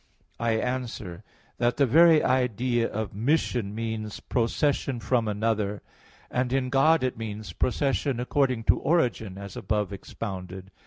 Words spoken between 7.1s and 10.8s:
means procession according to origin, as above expounded.